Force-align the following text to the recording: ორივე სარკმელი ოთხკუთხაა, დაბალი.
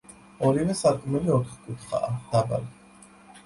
ორივე 0.47 0.75
სარკმელი 0.79 1.31
ოთხკუთხაა, 1.37 2.11
დაბალი. 2.35 3.09